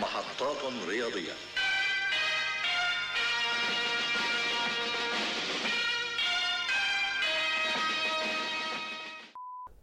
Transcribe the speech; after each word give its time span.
محطات 0.00 0.56
رياضية. 0.88 1.32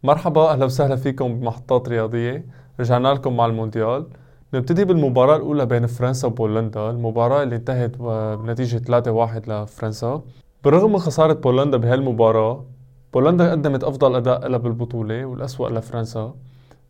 مرحبا 0.02 0.50
أهلا 0.50 0.64
وسهلا 0.64 0.96
فيكم 0.96 1.40
بمحطات 1.40 1.88
رياضية. 1.88 2.46
رجعنا 2.80 3.08
لكم 3.08 3.36
مع 3.36 3.46
المونديال. 3.46 4.06
نبتدي 4.54 4.84
بالمباراة 4.84 5.36
الأولى 5.36 5.66
بين 5.66 5.86
فرنسا 5.86 6.28
وبولندا. 6.28 6.90
المباراة 6.90 7.42
اللي 7.42 7.56
انتهت 7.56 7.96
بنتيجة 8.38 8.78
3-1 8.78 9.48
لفرنسا. 9.48 10.22
بالرغم 10.64 10.92
من 10.92 10.98
خسارة 10.98 11.32
بولندا 11.32 11.76
بهالمباراة 11.76 12.66
بولندا 13.14 13.50
قدمت 13.50 13.84
أفضل 13.84 14.16
أداء 14.16 14.48
لها 14.48 14.58
بالبطولة 14.58 15.24
والأسوأ 15.24 15.68
لفرنسا. 15.70 16.34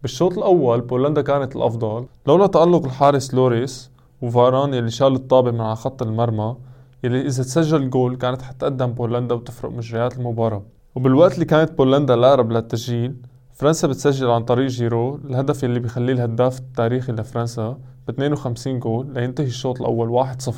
بالشوط 0.03 0.39
الأول 0.39 0.81
بولندا 0.81 1.23
كانت 1.23 1.57
الأفضل. 1.57 2.07
لولا 2.27 2.47
تألق 2.47 2.85
الحارس 2.85 3.35
لوريس 3.35 3.91
وفاران 4.23 4.75
يلي 4.75 4.91
شال 4.91 5.15
الطابة 5.15 5.51
من 5.51 5.61
على 5.61 5.77
خط 5.77 6.03
المرمى 6.03 6.57
يلي 7.05 7.21
إذا 7.27 7.43
تسجل 7.43 7.91
جول 7.91 8.17
كانت 8.17 8.43
حتقدم 8.43 8.87
بولندا 8.87 9.35
وتفرق 9.35 9.71
مجريات 9.71 10.19
المباراة. 10.19 10.63
وبالوقت 10.95 11.35
اللي 11.35 11.45
كانت 11.45 11.73
بولندا 11.79 12.15
الأقرب 12.15 12.53
للتسجيل 12.53 13.17
فرنسا 13.55 13.89
بتسجل 13.89 14.31
عن 14.31 14.43
طريق 14.45 14.67
جيرو 14.67 15.15
الهدف 15.15 15.65
اللي 15.65 15.81
بيخليه 15.81 16.13
الهداف 16.13 16.59
التاريخي 16.59 17.13
لفرنسا 17.13 17.79
ب 18.09 18.11
52 18.11 18.79
جول 18.81 19.15
لينتهي 19.15 19.47
الشوط 19.47 19.81
الأول 19.81 20.25
1-0 20.27 20.53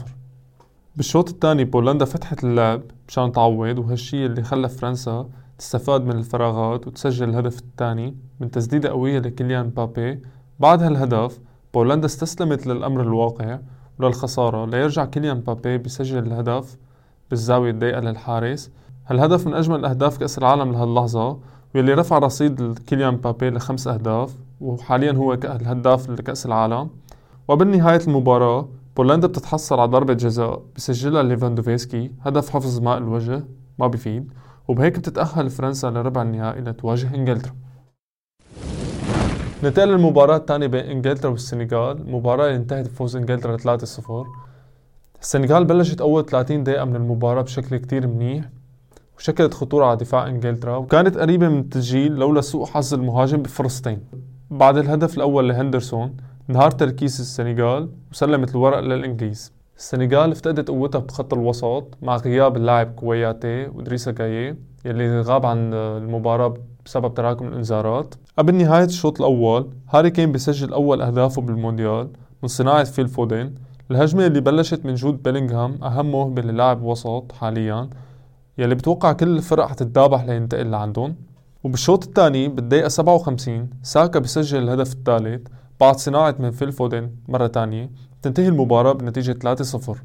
بالشوط 0.96 1.28
الثاني 1.28 1.64
بولندا 1.64 2.04
فتحت 2.04 2.44
اللعب 2.44 2.82
مشان 3.08 3.32
تعوض 3.32 3.78
وهالشي 3.78 4.26
اللي 4.26 4.42
خلى 4.42 4.68
فرنسا 4.68 5.28
تستفاد 5.58 6.04
من 6.04 6.12
الفراغات 6.12 6.86
وتسجل 6.86 7.28
الهدف 7.28 7.58
الثاني 7.58 8.16
من 8.40 8.50
تسديدة 8.50 8.88
قوية 8.88 9.18
لكيليان 9.18 9.70
بابي 9.70 10.22
بعد 10.60 10.82
هالهدف 10.82 11.40
بولندا 11.74 12.06
استسلمت 12.06 12.66
للأمر 12.66 13.00
الواقع 13.00 13.58
وللخسارة 13.98 14.66
ليرجع 14.66 15.04
كيليان 15.04 15.40
بابي 15.40 15.78
بيسجل 15.78 16.18
الهدف 16.18 16.76
بالزاوية 17.30 17.70
الضيقة 17.70 18.00
للحارس. 18.00 18.70
هالهدف 19.06 19.46
من 19.46 19.54
أجمل 19.54 19.84
أهداف 19.84 20.18
كأس 20.18 20.38
العالم 20.38 20.72
لهاللحظة 20.72 21.38
واللي 21.74 21.94
رفع 21.94 22.18
رصيد 22.18 22.78
كيليان 22.78 23.16
بابي 23.16 23.50
لخمس 23.50 23.88
أهداف 23.88 24.34
وحاليا 24.60 25.12
هو 25.12 25.32
الهداف 25.32 26.10
لكأس 26.10 26.46
العالم. 26.46 26.90
وبالنهاية 27.48 28.00
المباراة 28.06 28.68
بولندا 28.96 29.26
بتتحصل 29.26 29.80
على 29.80 29.90
ضربة 29.90 30.12
جزاء 30.12 30.62
بسجلها 30.76 31.22
ليفاندوفسكي 31.22 32.10
هدف 32.22 32.50
حفظ 32.50 32.80
ماء 32.80 32.98
الوجه 32.98 33.44
ما 33.78 33.86
بيفيد 33.86 34.32
وبهيك 34.68 34.98
بتتأهل 34.98 35.50
فرنسا 35.50 35.90
لربع 35.90 36.22
النهائي 36.22 36.60
لتواجه 36.60 37.14
إنجلترا. 37.14 37.52
ننتقل 39.64 39.88
للمباراة 39.88 40.36
الثانية 40.36 40.66
بين 40.66 40.84
إنجلترا 40.84 41.30
والسنغال، 41.30 42.00
المباراة 42.00 42.46
اللي 42.46 42.56
انتهت 42.56 42.88
بفوز 42.88 43.16
إنجلترا 43.16 43.56
3-0 43.56 44.26
السنغال 45.22 45.64
بلشت 45.64 46.00
أول 46.00 46.26
30 46.26 46.64
دقيقة 46.64 46.84
من 46.84 46.96
المباراة 46.96 47.42
بشكل 47.42 47.76
كتير 47.76 48.06
منيح 48.06 48.44
وشكلت 49.18 49.54
خطورة 49.54 49.86
على 49.86 49.96
دفاع 49.96 50.26
إنجلترا 50.26 50.76
وكانت 50.76 51.18
قريبة 51.18 51.48
من 51.48 51.58
التسجيل 51.58 52.12
لولا 52.12 52.40
سوء 52.40 52.66
حظ 52.66 52.94
المهاجم 52.94 53.42
بفرصتين. 53.42 54.00
بعد 54.50 54.76
الهدف 54.76 55.16
الأول 55.16 55.48
لهندرسون 55.48 56.16
انهار 56.50 56.70
تركيز 56.70 57.20
السنغال 57.20 57.88
وسلمت 58.12 58.50
الورق 58.50 58.78
للإنجليز. 58.80 59.52
السنغال 59.78 60.30
افتقدت 60.32 60.68
قوتها 60.68 60.98
بخط 60.98 61.34
الوسط 61.34 61.84
مع 62.02 62.16
غياب 62.16 62.56
اللاعب 62.56 62.94
كوياتي 62.94 63.66
وإدريسا 63.66 64.10
جايي 64.10 64.56
يلي 64.84 65.20
غاب 65.20 65.46
عن 65.46 65.74
المباراة 65.74 66.54
بسبب 66.84 67.14
تراكم 67.14 67.48
الإنذارات. 67.48 68.14
قبل 68.38 68.54
نهاية 68.54 68.84
الشوط 68.84 69.20
الأول 69.20 69.70
هاري 69.90 70.10
كين 70.10 70.32
بيسجل 70.32 70.72
أول 70.72 71.02
أهدافه 71.02 71.42
بالمونديال 71.42 72.08
من 72.42 72.48
صناعة 72.48 72.84
فيل 72.84 73.08
فودين 73.08 73.54
الهجمة 73.90 74.26
اللي 74.26 74.40
بلشت 74.40 74.84
من 74.86 74.94
جود 74.94 75.22
بيلينغهام 75.22 75.84
أهم 75.84 76.10
موهبة 76.10 76.42
للاعب 76.42 76.82
وسط 76.82 77.32
حاليا 77.32 77.90
يلي 78.58 78.74
بتوقع 78.74 79.12
كل 79.12 79.36
الفرق 79.36 79.66
حتتذابح 79.66 80.24
لينتقل 80.24 80.70
لعندهم. 80.70 81.16
وبالشوط 81.64 82.04
الثاني 82.04 82.48
بالدقيقة 82.48 82.88
57 82.88 83.70
ساكا 83.82 84.18
بسجل 84.18 84.62
الهدف 84.62 84.92
الثالث 84.92 85.46
بعد 85.80 85.96
صناعة 85.96 86.34
من 86.38 86.50
فيل 86.50 86.72
فودن 86.72 87.10
مرة 87.28 87.46
تانية 87.46 87.90
تنتهي 88.24 88.48
المباراة 88.48 88.92
بنتيجة 88.92 89.32
3-0 89.32 89.96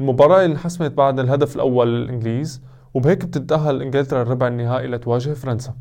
المباراة 0.00 0.44
اللي 0.44 0.52
انحسمت 0.52 0.92
بعد 0.92 1.20
الهدف 1.20 1.56
الأول 1.56 1.88
للإنجليز 1.88 2.62
وبهيك 2.94 3.24
بتتأهل 3.24 3.82
إنجلترا 3.82 4.22
الربع 4.22 4.48
النهائي 4.48 4.86
لتواجه 4.86 5.32
فرنسا. 5.32 5.74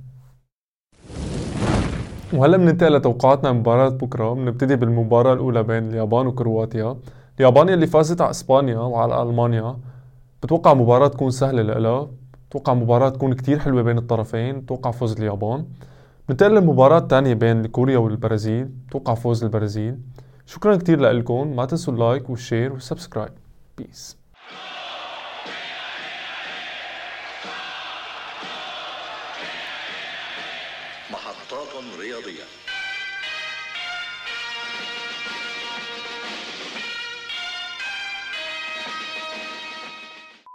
وهلا 2.34 2.58
بننتقل 2.58 2.94
لتوقعاتنا 2.94 3.52
مباراة 3.52 3.90
بكرة. 3.90 4.34
بنبتدي 4.34 4.76
بالمباراة 4.76 5.34
الأولى 5.34 5.64
بين 5.64 5.90
اليابان 5.90 6.28
وكرواتيا. 6.28 6.98
اليابان 7.40 7.70
اللي 7.70 7.88
فازت 7.88 8.22
على 8.22 8.30
إسبانيا 8.30 8.78
وعلى 8.78 9.22
ألمانيا. 9.22 9.78
بتوقع 10.44 10.74
مباراة 10.74 11.08
تكون 11.08 11.32
سهلة 11.32 11.62
لها 11.62 12.10
بتوقع 12.50 12.74
مباراة 12.74 13.10
تكون 13.10 13.34
كتير 13.34 13.60
حلوة 13.60 13.82
بين 13.82 13.98
الطرفين. 13.98 14.60
بتوقع 14.60 14.92
فوز 14.92 15.12
اليابان. 15.12 15.66
بننتقل 16.30 16.52
للمباراة 16.52 16.98
الثانية 16.98 17.34
بين 17.34 17.66
كوريا 17.66 17.98
والبرازيل. 17.98 18.66
بتوقع 18.66 19.14
فوز 19.14 19.44
البرازيل. 19.44 19.98
شكرا 20.46 20.76
كتير 20.76 21.00
لكم 21.20 21.56
ما 21.56 21.66
تنسوا 21.66 21.94
ال 21.94 22.01
like 22.01 22.30
وال 22.30 22.42
share 22.42 22.74
وال 22.74 22.84
subscribe 22.84 23.34
peace 23.78 24.18
محطات 31.12 31.68
رياضية. 32.00 32.63